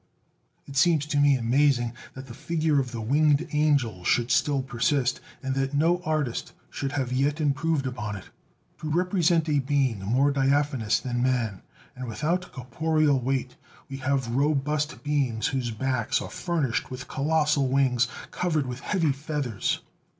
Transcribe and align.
It 0.65 0.75
seems 0.77 1.05
to 1.05 1.19
me 1.19 1.35
amazing 1.35 1.93
that 2.15 2.25
the 2.25 2.33
figure 2.33 2.79
of 2.79 2.91
the 2.91 3.01
winged 3.01 3.47
angel 3.51 4.03
should 4.03 4.31
still 4.31 4.63
persist, 4.63 5.19
and 5.43 5.53
that 5.53 5.75
no 5.75 6.01
artist 6.03 6.53
should 6.71 6.93
have 6.93 7.11
yet 7.13 7.39
improved 7.39 7.85
upon 7.85 8.15
it. 8.15 8.23
To 8.79 8.89
represent 8.89 9.47
a 9.47 9.59
being 9.59 9.99
more 9.99 10.31
diaphanous 10.31 10.99
than 10.99 11.21
man, 11.21 11.61
and 11.95 12.07
without 12.07 12.51
corporeal 12.51 13.19
weight, 13.19 13.57
we 13.91 13.97
have 13.97 14.35
robust 14.35 15.03
beings 15.03 15.45
whose 15.49 15.69
backs 15.69 16.19
are 16.19 16.31
furnished 16.31 16.89
with 16.89 17.07
colossal 17.07 17.67
wings 17.67 18.07
covered 18.31 18.65
with 18.65 18.79
heavy 18.79 19.11
feathers. 19.11 19.81